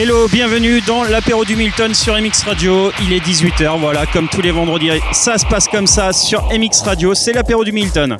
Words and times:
Hello, 0.00 0.28
bienvenue 0.28 0.80
dans 0.82 1.02
l'apéro 1.02 1.44
du 1.44 1.56
Milton 1.56 1.92
sur 1.92 2.14
MX 2.14 2.44
Radio. 2.46 2.92
Il 3.02 3.12
est 3.12 3.18
18h, 3.18 3.80
voilà, 3.80 4.06
comme 4.06 4.28
tous 4.28 4.40
les 4.40 4.52
vendredis. 4.52 4.90
Ça 5.10 5.38
se 5.38 5.44
passe 5.44 5.66
comme 5.66 5.88
ça 5.88 6.12
sur 6.12 6.44
MX 6.56 6.82
Radio, 6.84 7.14
c'est 7.14 7.32
l'apéro 7.32 7.64
du 7.64 7.72
Milton. 7.72 8.16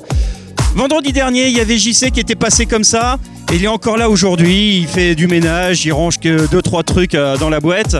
Vendredi 0.74 1.12
dernier, 1.12 1.46
il 1.46 1.56
y 1.56 1.60
avait 1.60 1.78
JC 1.78 2.10
qui 2.10 2.18
était 2.18 2.34
passé 2.34 2.66
comme 2.66 2.82
ça. 2.82 3.18
Et 3.52 3.54
il 3.54 3.64
est 3.64 3.68
encore 3.68 3.96
là 3.96 4.10
aujourd'hui, 4.10 4.78
il 4.78 4.88
fait 4.88 5.14
du 5.14 5.28
ménage, 5.28 5.86
il 5.86 5.92
range 5.92 6.18
que 6.18 6.48
2-3 6.48 6.82
trucs 6.82 7.14
euh, 7.14 7.36
dans 7.36 7.48
la 7.48 7.60
boîte. 7.60 7.94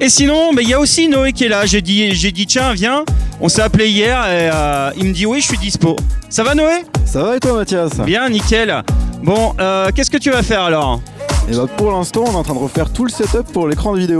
Et 0.00 0.08
sinon, 0.08 0.52
mais 0.52 0.64
il 0.64 0.70
y 0.70 0.74
a 0.74 0.80
aussi 0.80 1.06
Noé 1.06 1.32
qui 1.32 1.44
est 1.44 1.48
là. 1.48 1.66
J'ai 1.66 1.82
dit, 1.82 2.12
j'ai 2.16 2.32
dit 2.32 2.46
tiens, 2.46 2.74
viens. 2.74 3.04
On 3.40 3.48
s'est 3.48 3.62
appelé 3.62 3.90
hier 3.90 4.18
et 4.26 4.50
euh, 4.52 4.90
il 4.96 5.04
me 5.04 5.12
dit 5.12 5.24
oui, 5.24 5.40
je 5.40 5.46
suis 5.46 5.58
dispo. 5.58 5.94
Ça 6.28 6.42
va 6.42 6.56
Noé? 6.56 6.82
Ça 7.04 7.22
va 7.22 7.36
et 7.36 7.38
toi 7.38 7.52
Mathias? 7.52 7.92
Bien, 8.04 8.28
nickel. 8.28 8.82
Bon, 9.22 9.54
euh, 9.60 9.90
qu'est-ce 9.94 10.10
que 10.10 10.18
tu 10.18 10.30
vas 10.32 10.42
faire 10.42 10.62
alors? 10.62 11.00
Et 11.50 11.54
bah 11.56 11.66
pour 11.76 11.92
l'instant, 11.92 12.24
on 12.26 12.32
est 12.32 12.36
en 12.36 12.42
train 12.42 12.54
de 12.54 12.58
refaire 12.58 12.90
tout 12.92 13.04
le 13.04 13.10
setup 13.10 13.52
pour 13.52 13.68
l'écran 13.68 13.94
de 13.94 13.98
vidéo. 14.00 14.18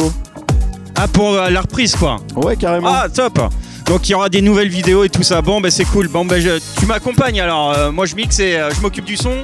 Ah, 0.96 1.08
pour 1.08 1.30
euh, 1.32 1.50
la 1.50 1.60
reprise 1.62 1.96
quoi 1.96 2.18
Ouais, 2.36 2.56
carrément. 2.56 2.88
Ah, 2.90 3.06
top 3.08 3.38
donc 3.86 4.08
il 4.08 4.12
y 4.12 4.14
aura 4.14 4.30
des 4.30 4.40
nouvelles 4.40 4.68
vidéos 4.70 5.04
et 5.04 5.10
tout 5.10 5.22
ça. 5.22 5.42
Bon, 5.42 5.60
ben 5.60 5.70
c'est 5.70 5.84
cool. 5.84 6.08
Bon, 6.08 6.24
ben 6.24 6.40
je- 6.40 6.58
tu 6.80 6.86
m'accompagnes 6.86 7.38
alors. 7.42 7.72
Euh, 7.72 7.92
moi 7.92 8.06
je 8.06 8.14
mixe 8.14 8.38
et 8.40 8.56
euh, 8.56 8.70
je 8.74 8.80
m'occupe 8.80 9.04
du 9.04 9.16
son. 9.18 9.42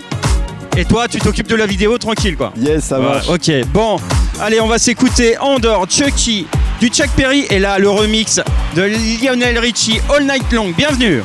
Et 0.78 0.86
toi, 0.86 1.08
tu 1.08 1.18
t'occupes 1.18 1.48
de 1.48 1.56
la 1.56 1.66
vidéo 1.66 1.98
tranquille 1.98 2.36
quoi. 2.38 2.50
Yes, 2.56 2.84
ça 2.84 2.98
marche. 2.98 3.28
ok, 3.28 3.50
bon. 3.66 3.98
Allez, 4.40 4.58
on 4.60 4.66
va 4.66 4.78
s'écouter 4.78 5.36
Andor, 5.38 5.84
Chucky, 5.90 6.46
du 6.80 6.88
Chuck 6.88 7.10
Perry 7.16 7.44
et 7.50 7.58
là 7.58 7.78
le 7.78 7.90
remix 7.90 8.40
de 8.76 8.82
Lionel 9.22 9.58
Richie 9.58 10.00
All 10.08 10.24
Night 10.24 10.50
Long. 10.52 10.70
Bienvenue. 10.74 11.22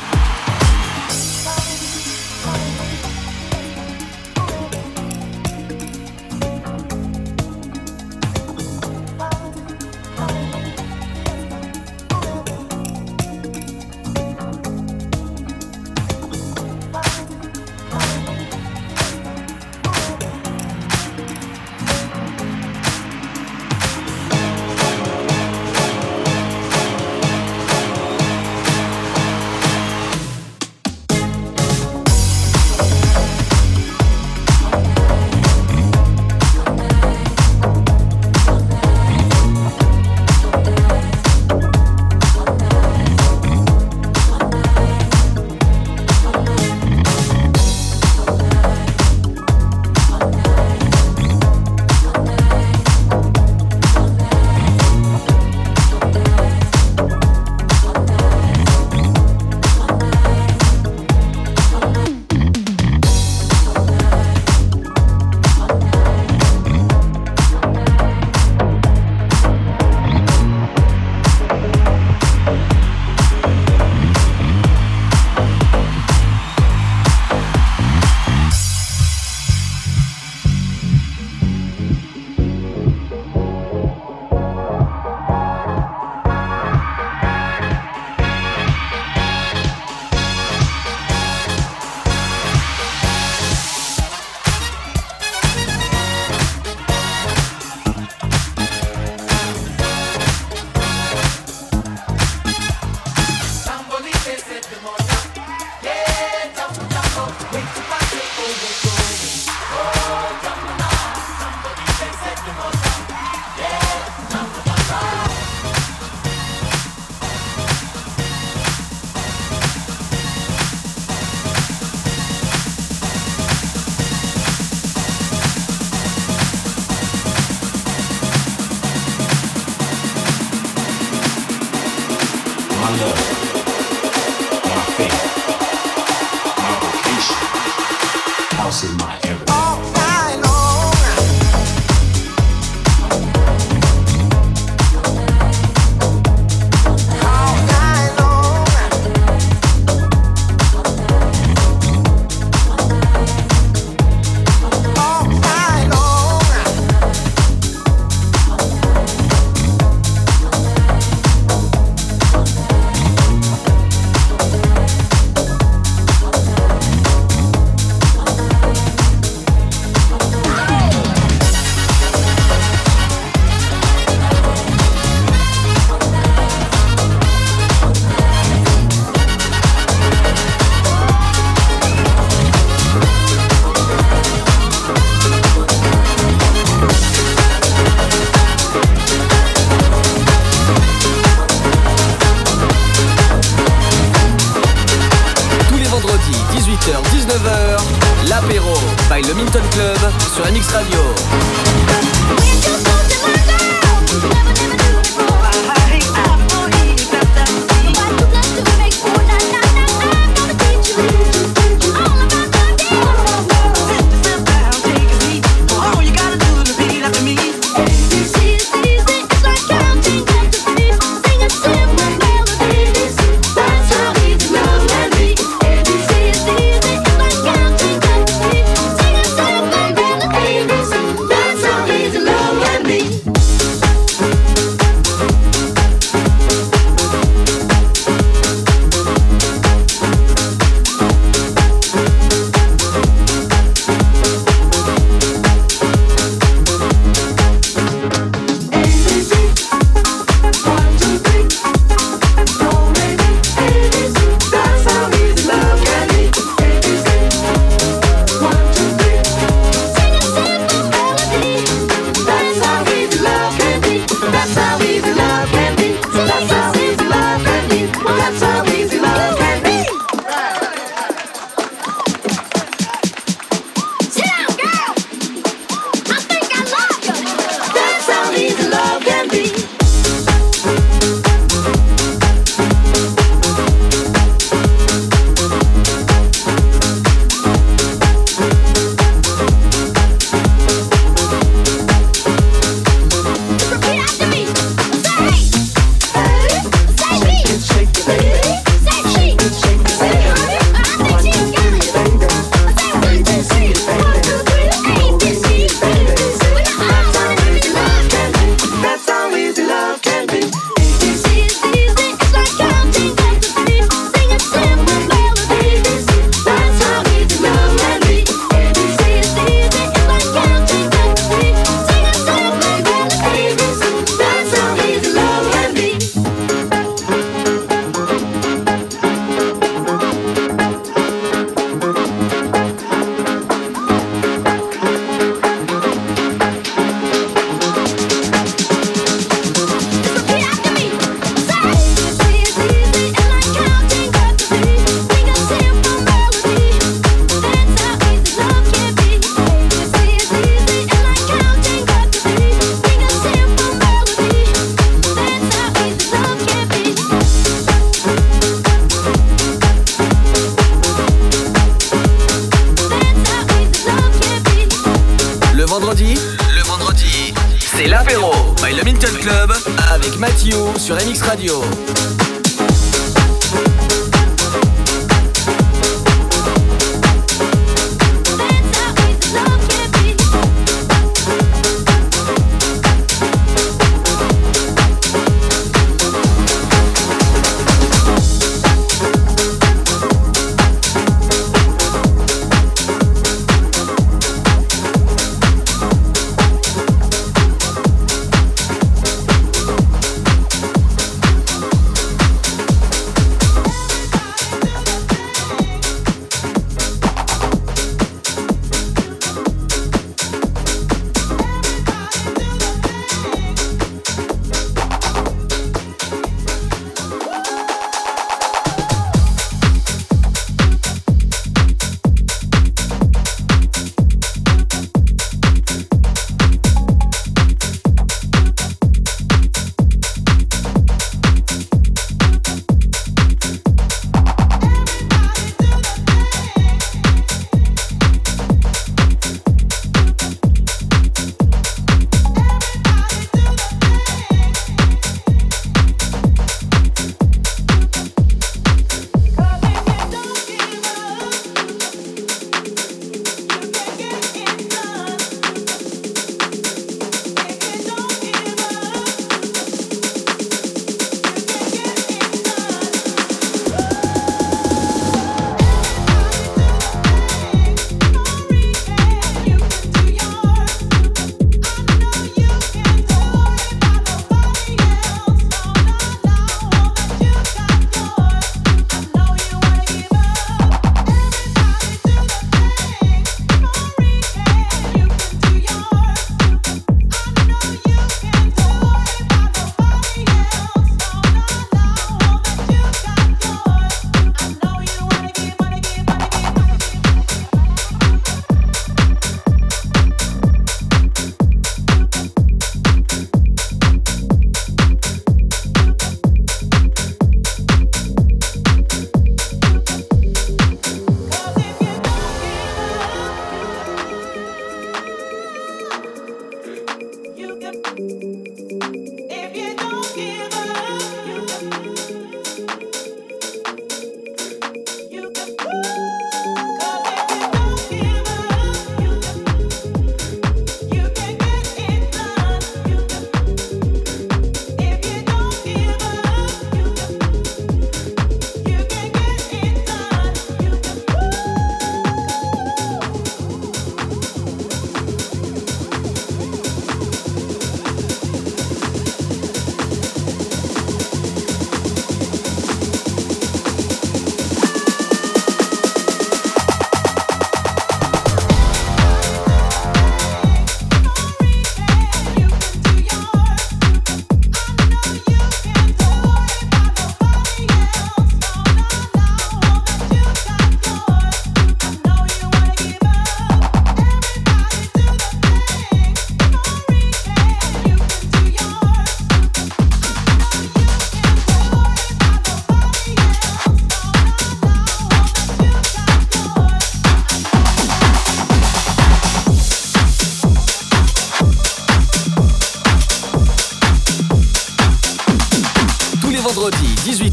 Sur 199.76 200.46
MX 200.50 200.72
Radio. 200.72 201.85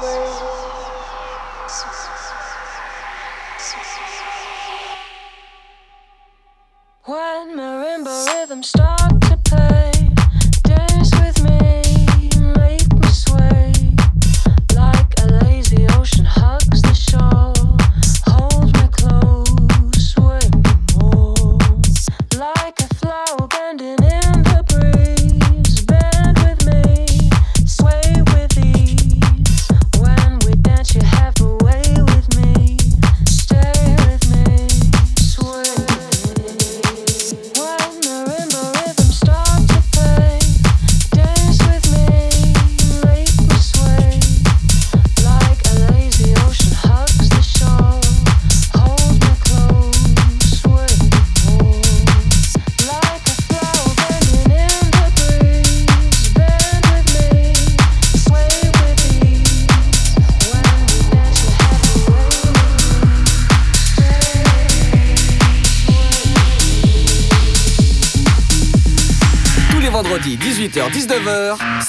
Bradley. 0.00 0.29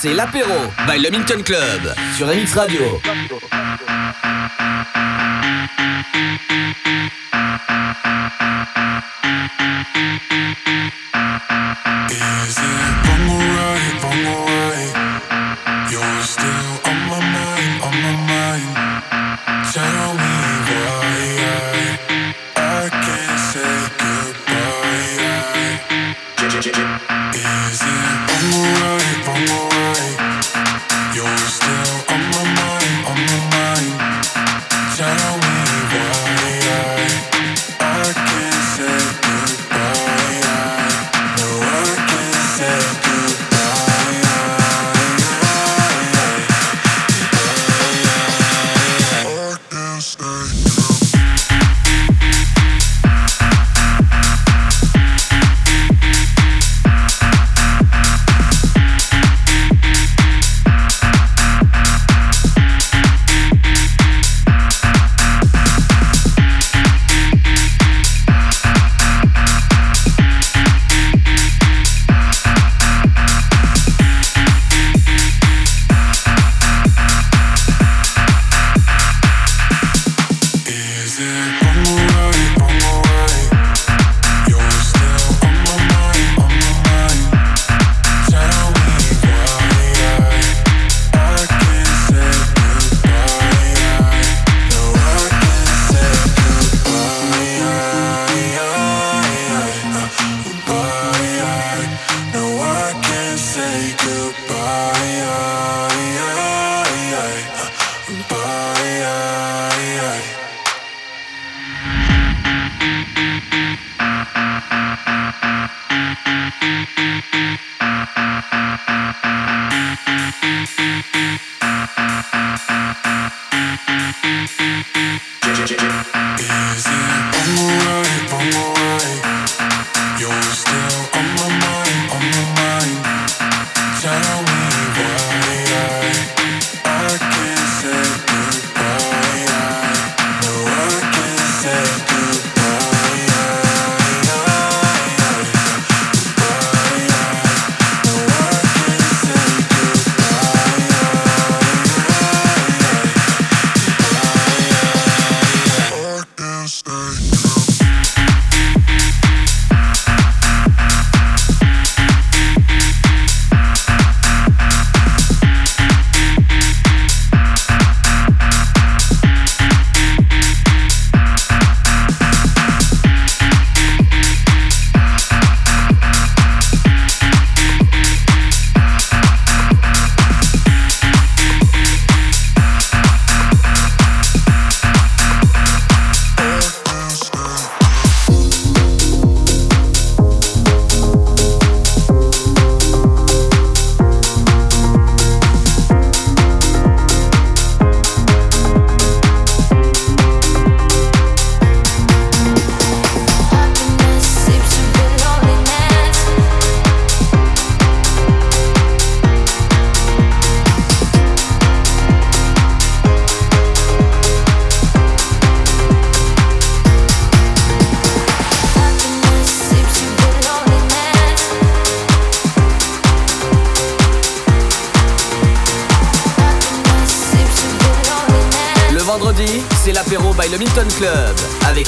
C'est 0.01 0.15
l'apéro 0.15 0.49
by 0.87 0.99
le 0.99 1.11
Minton 1.11 1.43
Club 1.43 1.93
sur 2.17 2.25
MX 2.25 2.55
Radio. 2.55 2.81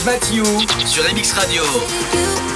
Matthew 0.03 0.43
sur 0.87 1.03
MX 1.03 1.33
Radio. 1.33 2.52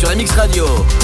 Sur 0.00 0.08
MX 0.16 0.30
Radio. 0.32 0.99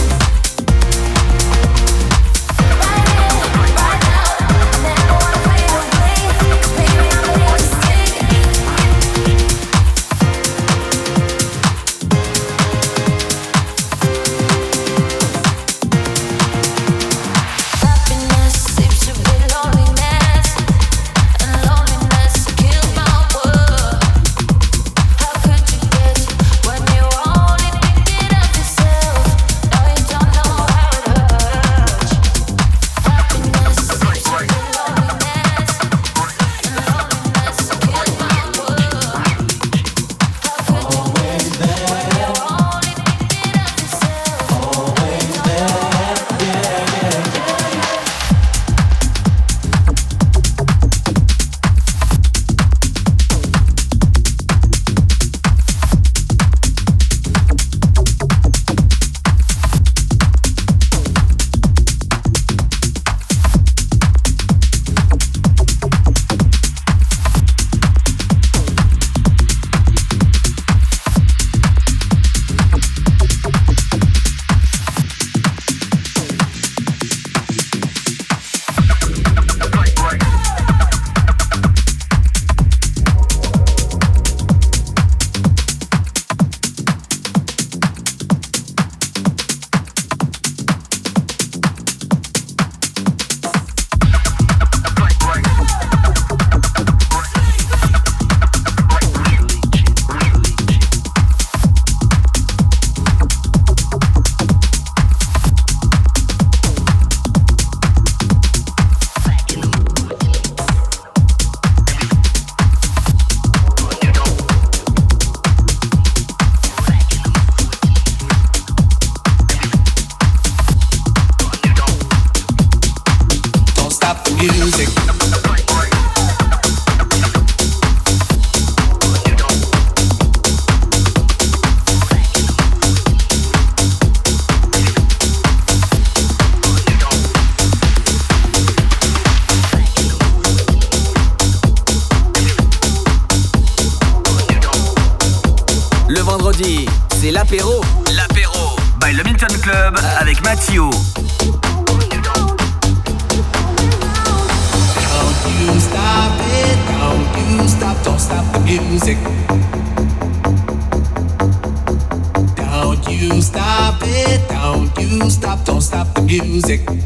you 163.36 163.42
stop 163.42 164.00
it, 164.02 164.48
don't 164.48 164.98
you 164.98 165.28
stop, 165.28 165.62
don't 165.66 165.82
stop 165.82 166.06
the 166.14 166.22
music. 166.22 166.86
Don't 166.86 167.04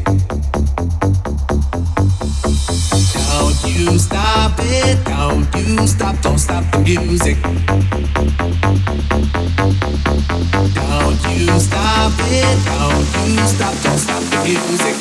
you 3.67 3.99
stop 3.99 4.53
it, 4.59 5.03
don't 5.03 5.53
you 5.55 5.85
stop, 5.87 6.21
don't 6.21 6.37
stop 6.37 6.63
the 6.71 6.79
music. 6.79 7.37
Don't 10.73 11.21
you 11.37 11.59
stop 11.59 12.13
it, 12.29 12.65
don't 12.65 13.27
you 13.27 13.47
stop, 13.47 13.75
don't 13.83 13.97
stop 13.97 14.23
the 14.31 14.37
music. 14.47 14.95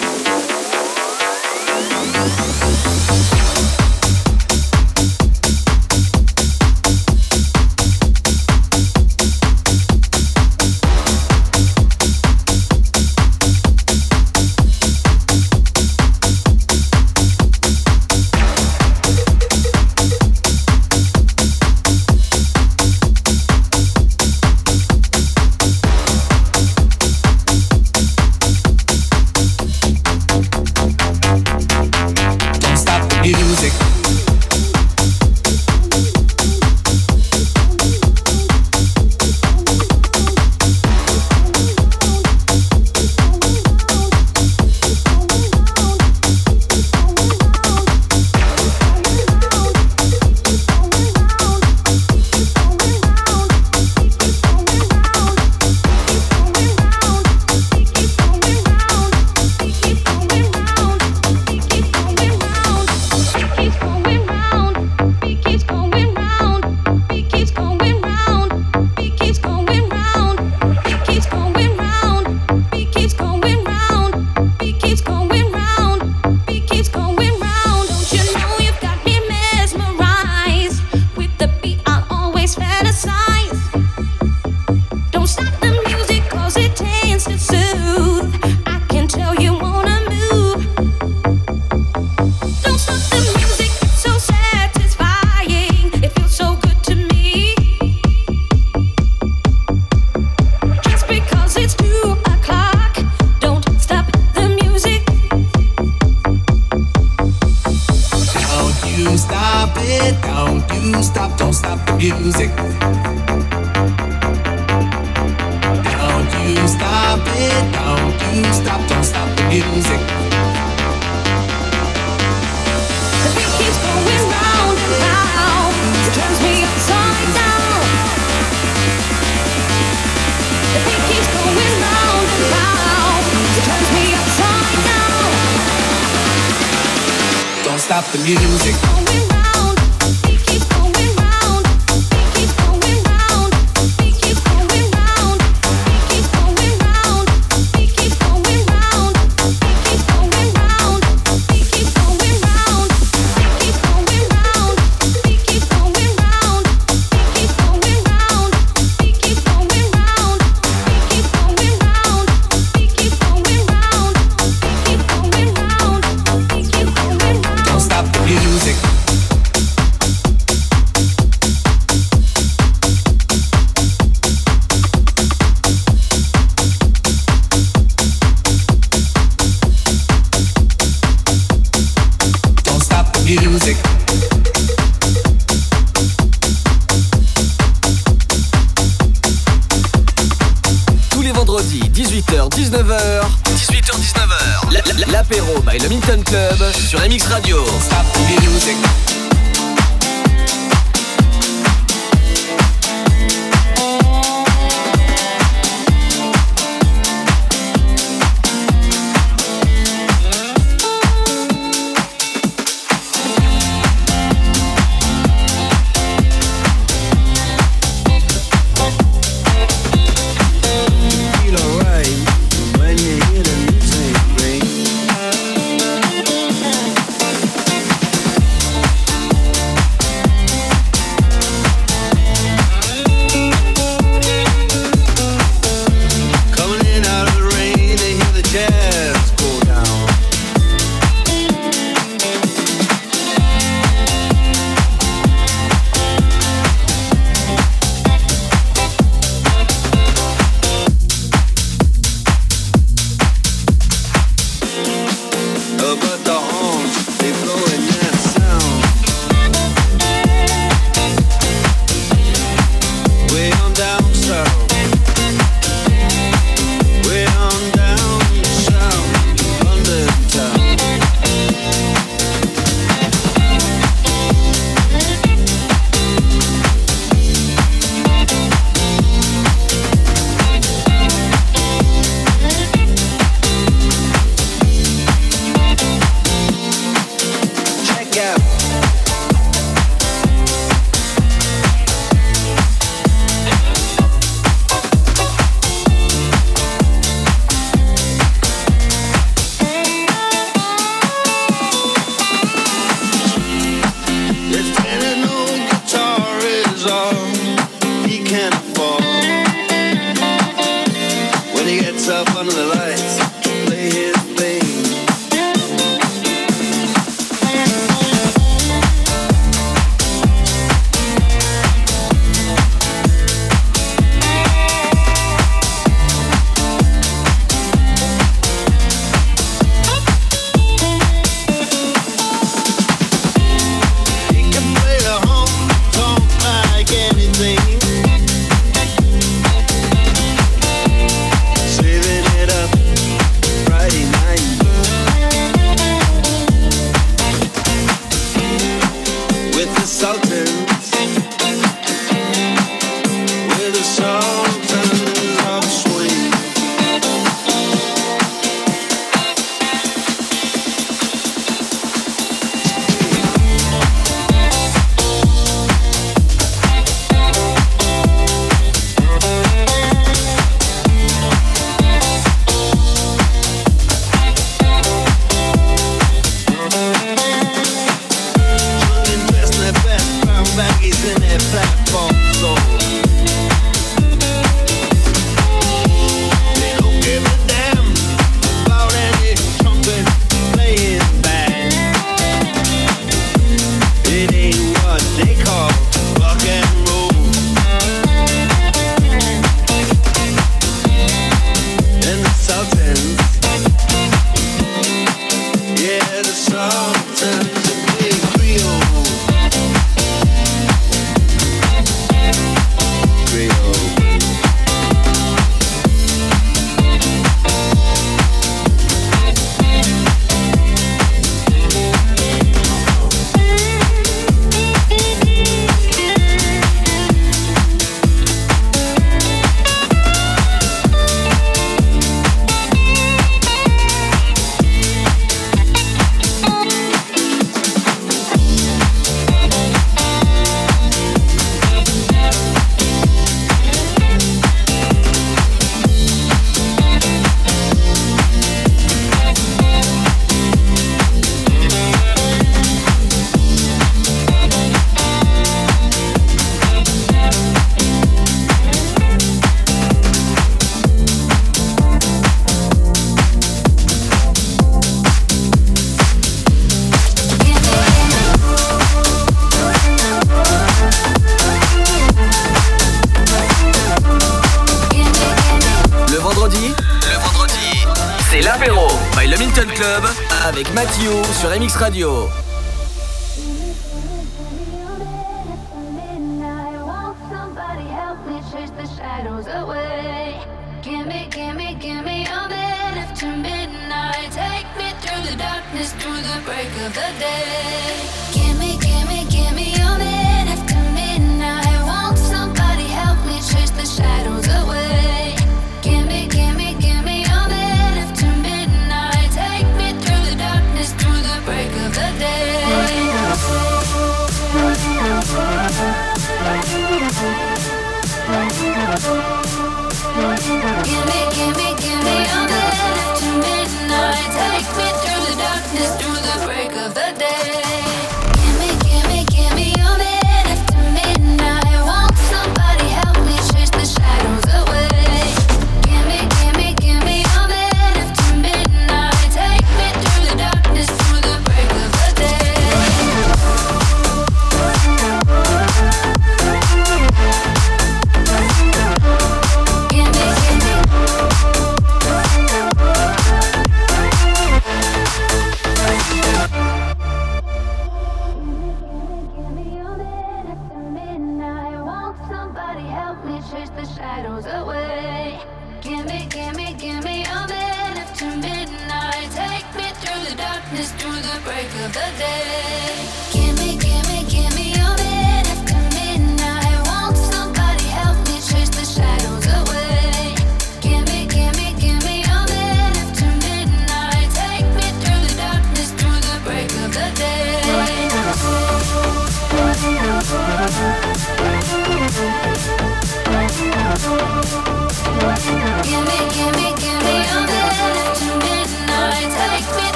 Music. 138.38 138.99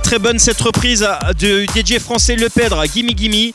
très 0.00 0.18
bonne 0.18 0.38
cette 0.38 0.60
reprise 0.60 1.06
du 1.38 1.66
DJ 1.66 1.98
français 1.98 2.36
Le 2.36 2.48
Pedre, 2.48 2.84
Gimme 2.86 3.10
Gimme. 3.16 3.52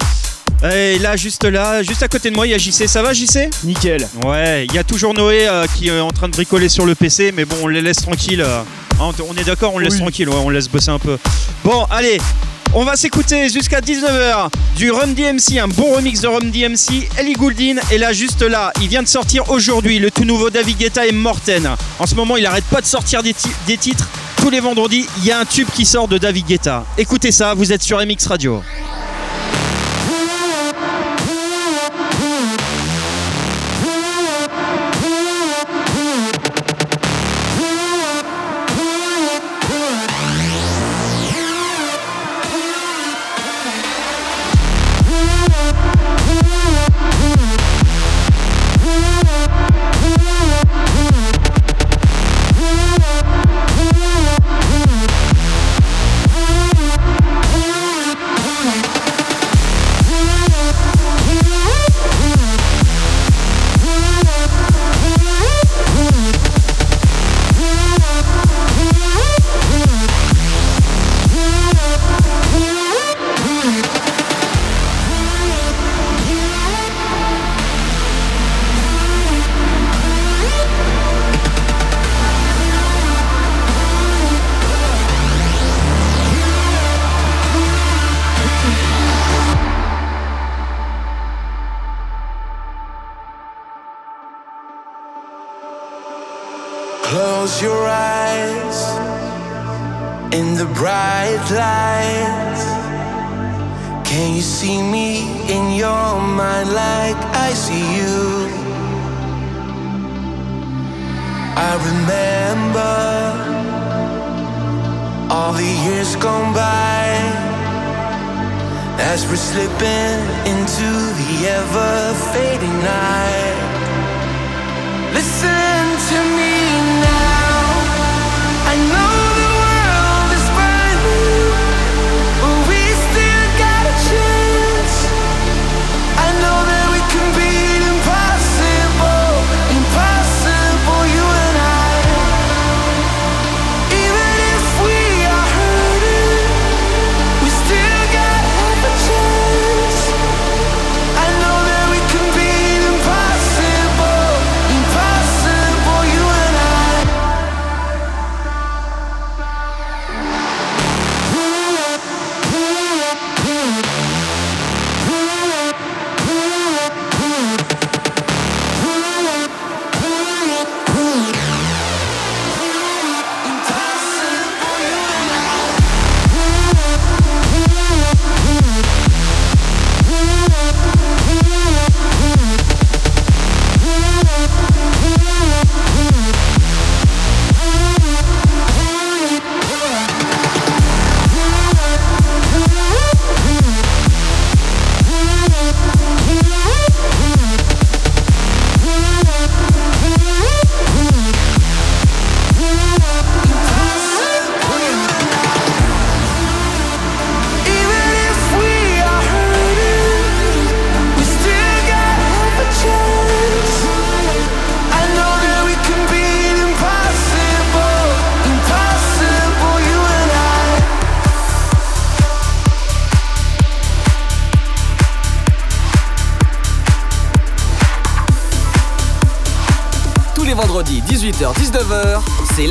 Et 0.63 0.99
là, 0.99 1.17
juste 1.17 1.43
là, 1.43 1.81
juste 1.81 2.03
à 2.03 2.07
côté 2.07 2.29
de 2.29 2.35
moi, 2.35 2.45
il 2.45 2.51
y 2.51 2.53
a 2.53 2.57
JC. 2.57 2.87
Ça 2.87 3.01
va, 3.01 3.13
JC 3.13 3.49
Nickel. 3.63 4.07
Ouais, 4.25 4.65
il 4.65 4.73
y 4.73 4.77
a 4.77 4.83
toujours 4.83 5.13
Noé 5.13 5.47
euh, 5.47 5.65
qui 5.75 5.87
est 5.87 5.99
en 5.99 6.11
train 6.11 6.29
de 6.29 6.33
bricoler 6.33 6.69
sur 6.69 6.85
le 6.85 6.93
PC, 6.93 7.33
mais 7.35 7.45
bon, 7.45 7.55
on 7.63 7.67
les 7.67 7.81
laisse 7.81 7.97
tranquilles. 7.97 8.41
Euh. 8.41 8.61
Hein, 8.99 9.11
on 9.27 9.35
est 9.35 9.43
d'accord, 9.43 9.73
on 9.73 9.79
les 9.79 9.85
laisse 9.89 9.97
tranquilles, 9.97 10.29
ouais, 10.29 10.35
on 10.43 10.49
laisse 10.49 10.69
bosser 10.69 10.91
un 10.91 10.99
peu. 10.99 11.17
Bon, 11.63 11.85
allez, 11.89 12.19
on 12.73 12.85
va 12.85 12.95
s'écouter 12.95 13.49
jusqu'à 13.49 13.81
19h 13.81 14.49
du 14.77 14.91
Rum 14.91 15.13
DMC, 15.13 15.57
un 15.59 15.67
bon 15.67 15.95
remix 15.95 16.21
de 16.21 16.27
Rum 16.27 16.51
DMC, 16.51 17.09
Ellie 17.17 17.33
Gouldin. 17.33 17.75
Et 17.91 17.97
là, 17.97 18.13
juste 18.13 18.43
là, 18.43 18.71
il 18.81 18.87
vient 18.87 19.03
de 19.03 19.07
sortir 19.07 19.49
aujourd'hui 19.49 19.97
le 19.97 20.11
tout 20.11 20.25
nouveau 20.25 20.49
David 20.51 20.77
Guetta 20.77 21.07
et 21.07 21.11
Morten. 21.11 21.69
En 21.99 22.05
ce 22.05 22.13
moment, 22.15 22.37
il 22.37 22.45
arrête 22.45 22.65
pas 22.65 22.81
de 22.81 22.85
sortir 22.85 23.23
des 23.23 23.33
titres 23.77 24.07
tous 24.41 24.49
les 24.49 24.59
vendredis, 24.59 25.05
il 25.17 25.25
y 25.25 25.31
a 25.31 25.39
un 25.39 25.45
tube 25.45 25.67
qui 25.71 25.85
sort 25.85 26.07
de 26.07 26.17
David 26.17 26.47
Guetta. 26.47 26.83
Écoutez 26.97 27.31
ça, 27.31 27.53
vous 27.53 27.71
êtes 27.71 27.83
sur 27.83 27.99
MX 27.99 28.25
Radio. 28.27 28.63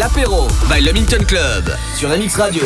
L'apéro 0.00 0.48
by 0.72 0.80
le 0.80 0.94
Minton 0.94 1.22
Club 1.26 1.76
sur 1.94 2.08
MX 2.08 2.36
Radio. 2.36 2.62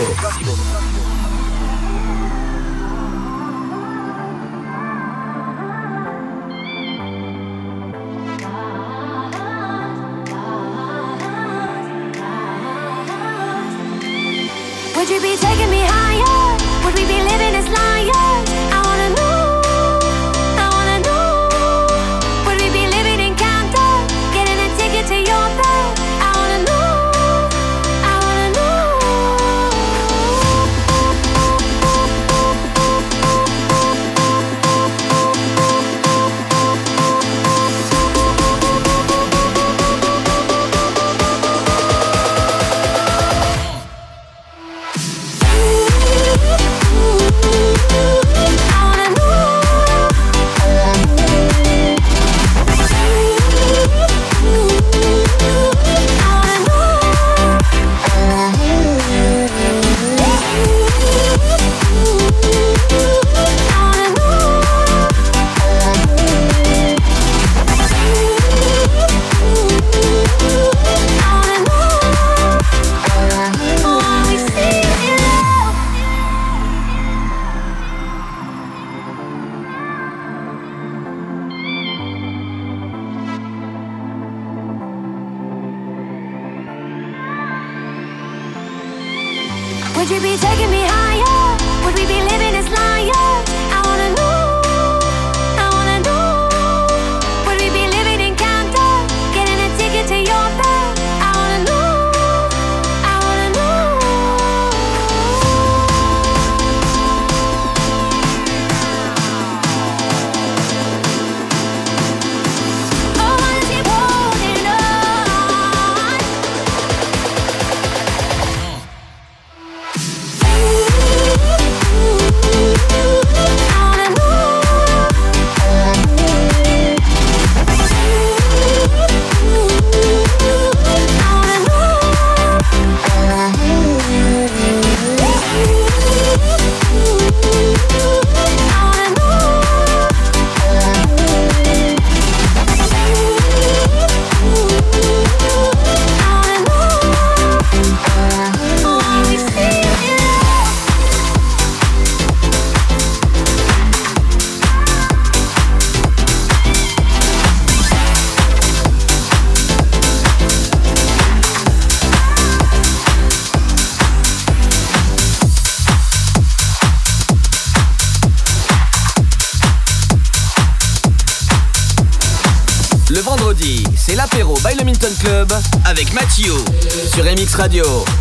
Radio. 177.65 178.14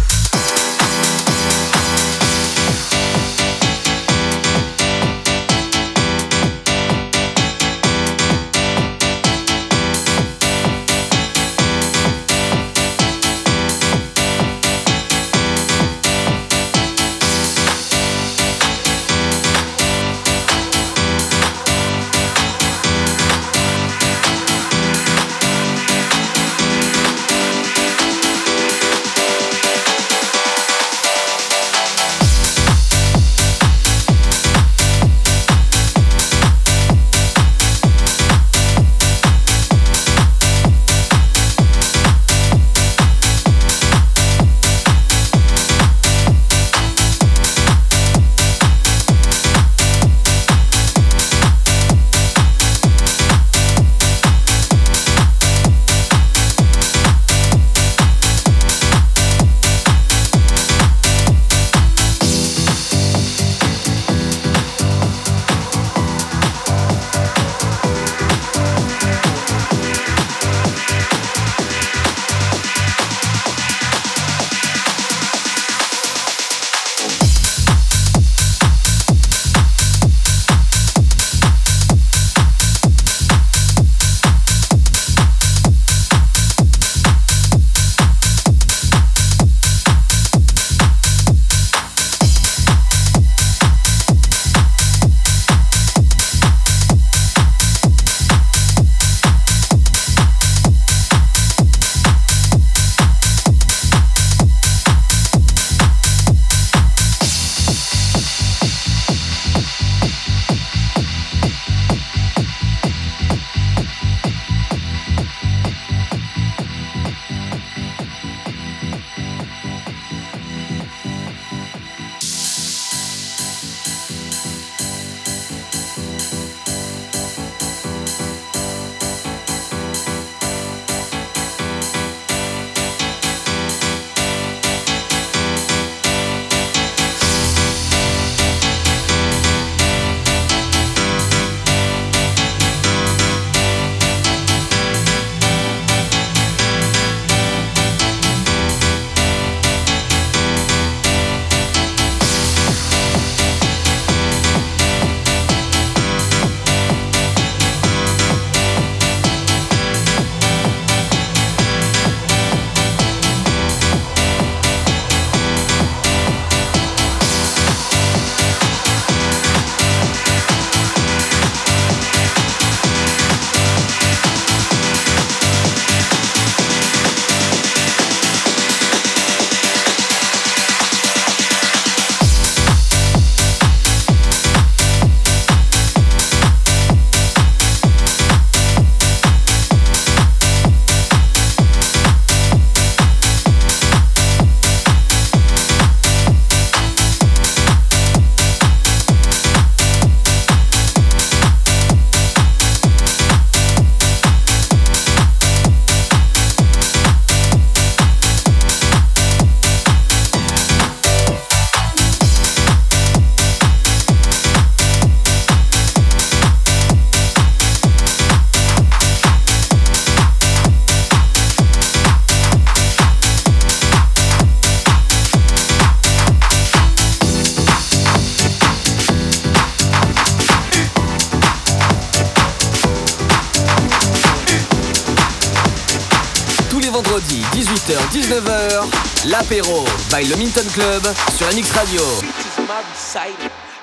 Apéro 239.44 239.84
by 240.10 240.24
Le 240.30 240.38
Minton 240.38 240.64
Club 240.74 241.04
sur 241.38 241.46
MX 241.48 241.72
Radio. 241.74 242.02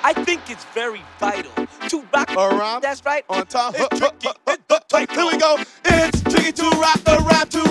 I 0.03 0.11
think 0.25 0.49
it's 0.49 0.65
very 0.73 1.03
vital 1.19 1.51
to 1.87 2.03
rock 2.11 2.31
around. 2.35 2.81
That's 2.81 3.05
right. 3.05 3.23
On 3.29 3.45
top. 3.45 3.75
It's 3.77 4.01
we 4.93 5.37
go. 5.37 5.57
It's 5.85 6.21
tricky 6.23 6.51
to 6.51 6.69
rock 6.81 7.03
the 7.03 7.23
rap 7.29 7.49
to 7.49 7.70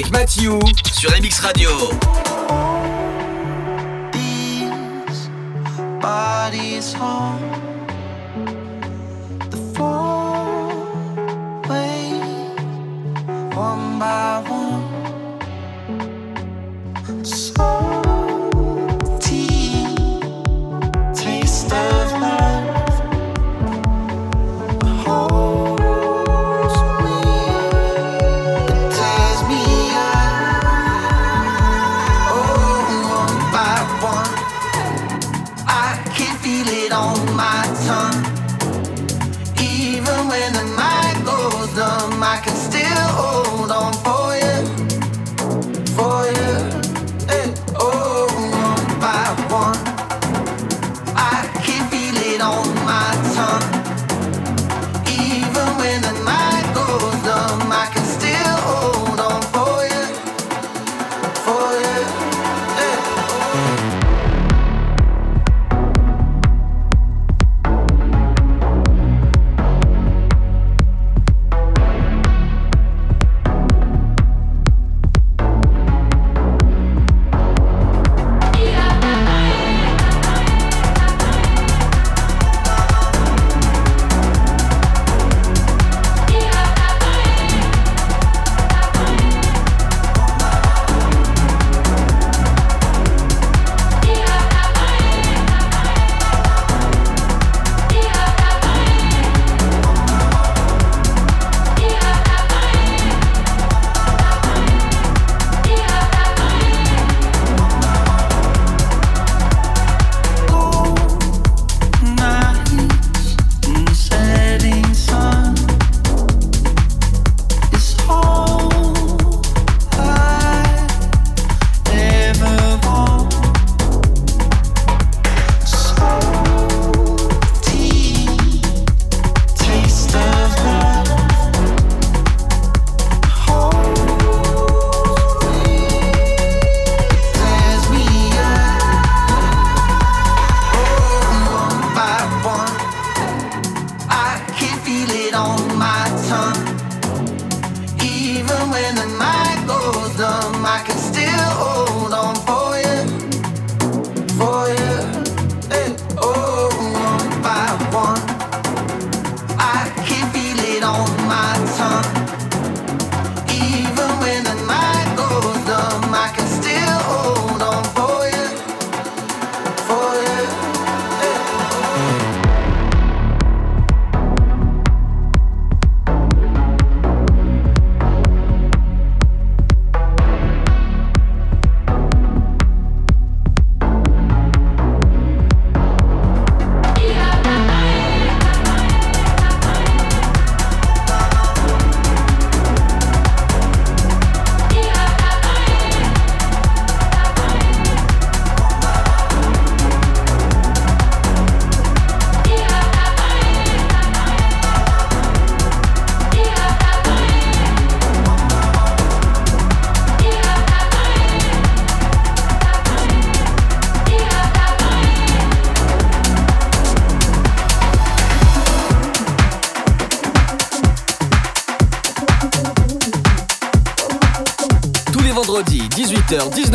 avec 0.00 0.12
Mathieu. 0.12 0.58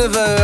river 0.07 0.34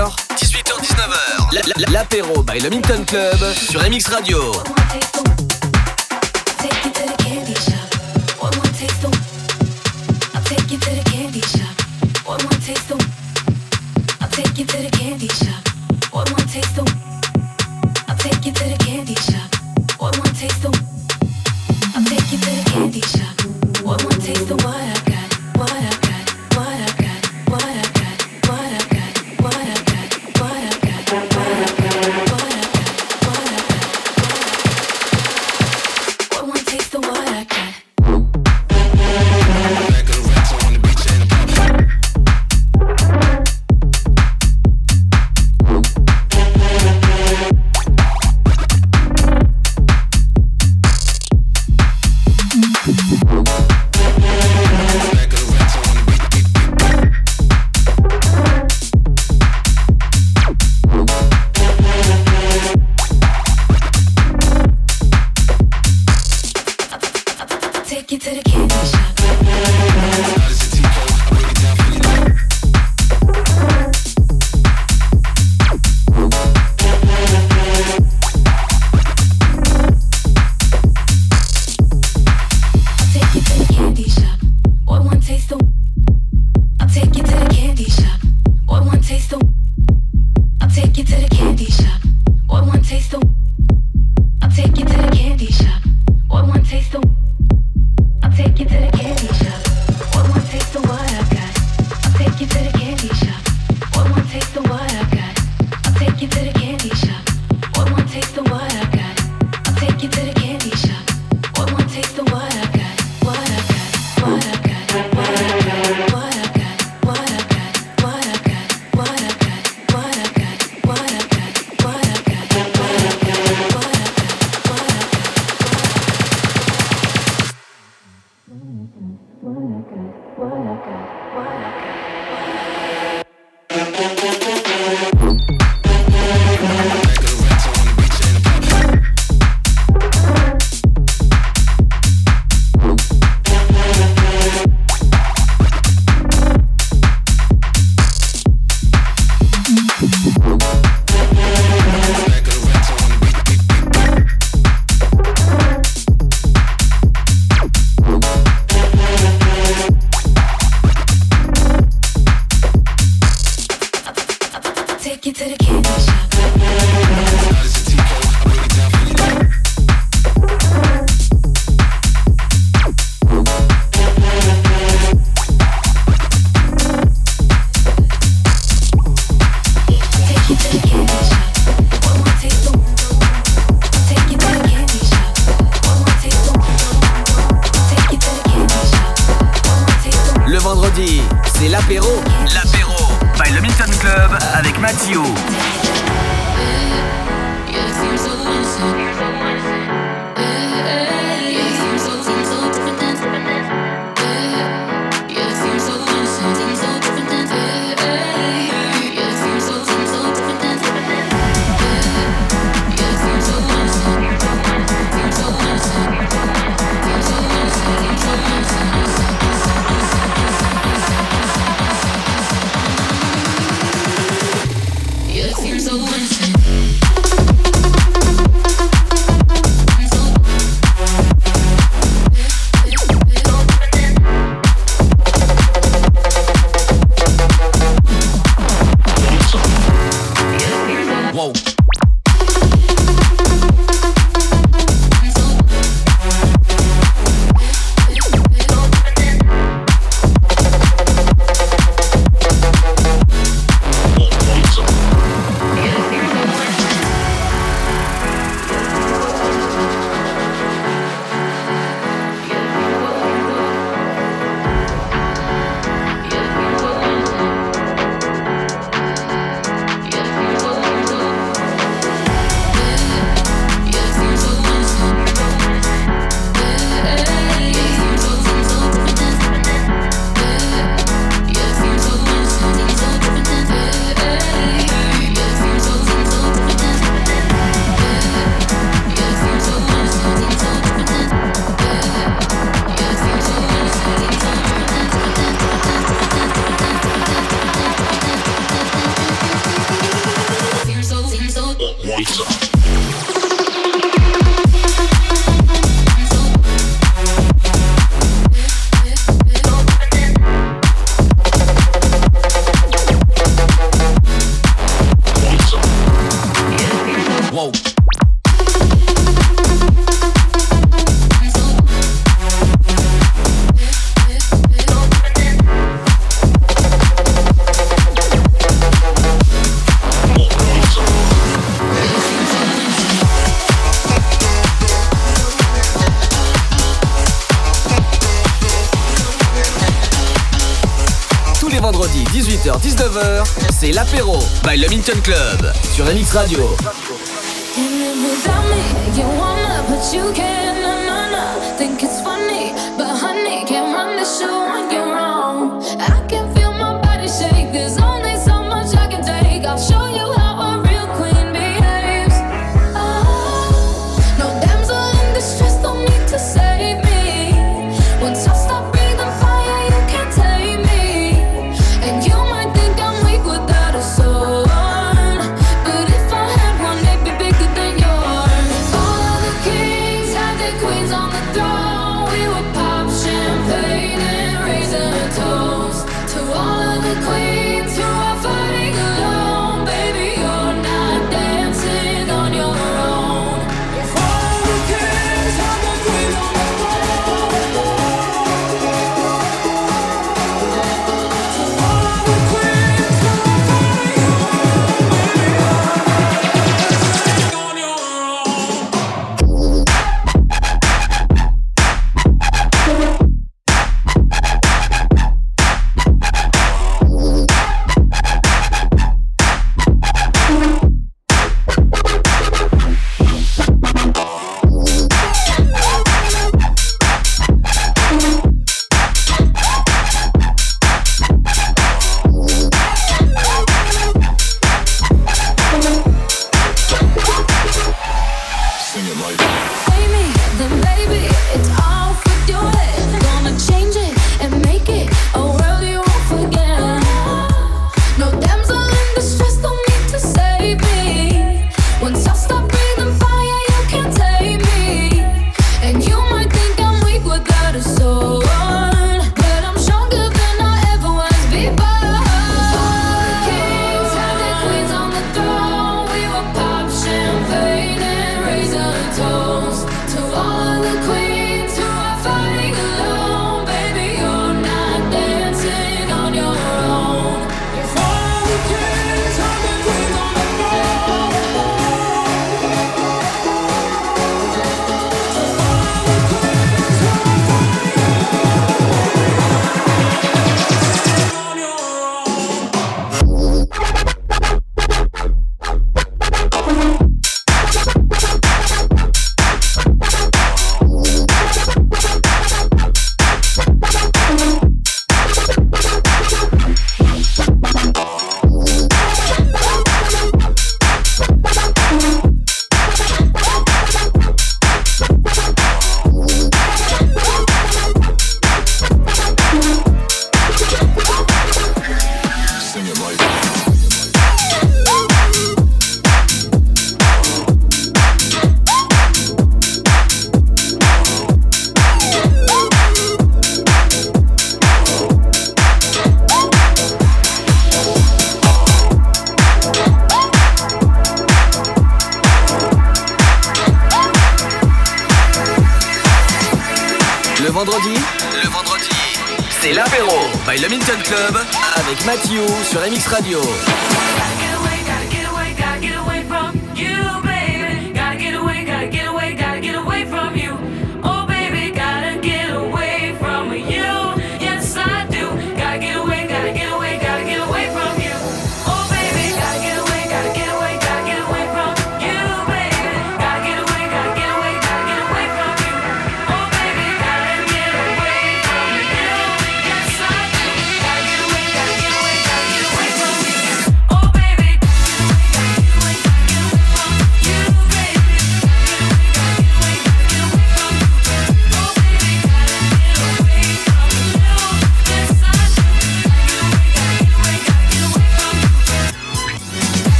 Club 345.01 345.73
sur 345.95 346.05
MX 346.05 346.33
Radio. 346.33 346.80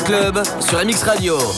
Club 0.00 0.42
sur 0.60 0.78
MX 0.78 1.02
Radio. 1.04 1.51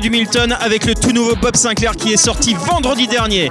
du 0.00 0.10
Milton 0.10 0.56
avec 0.60 0.86
le 0.86 0.94
tout 0.94 1.12
nouveau 1.12 1.34
Bob 1.36 1.56
Sinclair 1.56 1.92
qui 1.94 2.12
est 2.12 2.16
sorti 2.16 2.54
vendredi 2.54 3.06
dernier. 3.06 3.50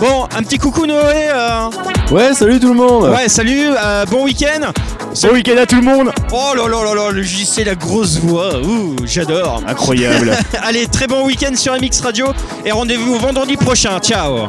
Bon, 0.00 0.24
un 0.36 0.42
petit 0.42 0.58
coucou 0.58 0.86
Noé. 0.86 1.28
Euh. 1.32 1.70
Ouais, 2.10 2.34
salut 2.34 2.60
tout 2.60 2.68
le 2.68 2.74
monde. 2.74 3.10
Ouais, 3.10 3.28
salut, 3.28 3.68
euh, 3.70 4.04
bon 4.06 4.24
week-end. 4.24 4.72
Bon 5.22 5.32
week-end 5.32 5.56
à 5.56 5.66
tout 5.66 5.76
le 5.76 5.82
monde. 5.82 6.12
Oh 6.32 6.52
là 6.54 6.68
là 6.68 6.84
là 6.84 6.94
là, 6.94 7.10
le 7.10 7.22
JC, 7.22 7.64
la 7.64 7.74
grosse 7.74 8.18
voix. 8.18 8.60
Ouh, 8.60 8.96
j'adore. 9.04 9.62
Incroyable. 9.66 10.36
Allez, 10.62 10.86
très 10.86 11.06
bon 11.06 11.24
week-end 11.24 11.54
sur 11.54 11.72
MX 11.74 12.00
Radio 12.02 12.26
et 12.64 12.72
rendez-vous 12.72 13.16
vendredi 13.18 13.56
prochain. 13.56 13.98
Ciao. 14.00 14.48